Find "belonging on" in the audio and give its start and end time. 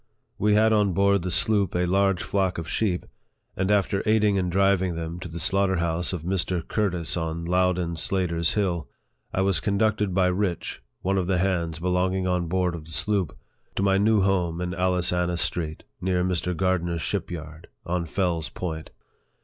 11.77-12.47